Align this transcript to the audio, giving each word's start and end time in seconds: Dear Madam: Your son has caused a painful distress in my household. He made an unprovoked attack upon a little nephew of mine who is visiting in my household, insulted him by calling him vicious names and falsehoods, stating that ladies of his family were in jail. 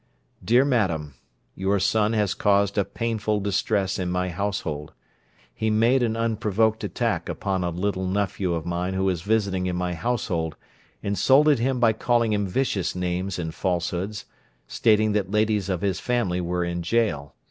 Dear 0.43 0.65
Madam: 0.65 1.13
Your 1.53 1.79
son 1.79 2.13
has 2.13 2.33
caused 2.33 2.75
a 2.75 2.83
painful 2.83 3.39
distress 3.39 3.99
in 3.99 4.09
my 4.09 4.29
household. 4.29 4.93
He 5.53 5.69
made 5.69 6.01
an 6.01 6.17
unprovoked 6.17 6.83
attack 6.83 7.29
upon 7.29 7.63
a 7.63 7.69
little 7.69 8.07
nephew 8.07 8.55
of 8.55 8.65
mine 8.65 8.95
who 8.95 9.07
is 9.09 9.21
visiting 9.21 9.67
in 9.67 9.75
my 9.75 9.93
household, 9.93 10.55
insulted 11.03 11.59
him 11.59 11.79
by 11.79 11.93
calling 11.93 12.33
him 12.33 12.47
vicious 12.47 12.95
names 12.95 13.37
and 13.37 13.53
falsehoods, 13.53 14.25
stating 14.65 15.11
that 15.11 15.29
ladies 15.29 15.69
of 15.69 15.81
his 15.81 15.99
family 15.99 16.41
were 16.41 16.63
in 16.63 16.81
jail. 16.81 17.35